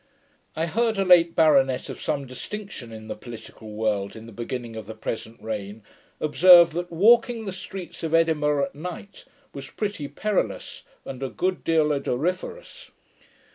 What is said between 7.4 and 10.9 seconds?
the streets of Edinburgh at night was pretty perilous,